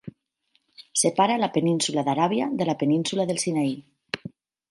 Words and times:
Separa 1.01 1.35
la 1.41 1.49
península 1.57 2.05
d'Aràbia 2.09 2.47
de 2.61 2.67
la 2.71 2.77
península 2.79 3.27
del 3.33 3.43
Sinaí. 3.45 3.77